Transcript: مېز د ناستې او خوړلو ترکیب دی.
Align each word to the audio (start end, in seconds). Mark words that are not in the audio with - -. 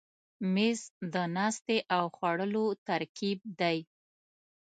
مېز 0.53 0.79
د 1.13 1.15
ناستې 1.35 1.77
او 1.95 2.03
خوړلو 2.15 2.65
ترکیب 2.87 3.39
دی. 3.59 3.77